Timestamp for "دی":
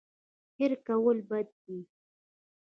1.65-1.79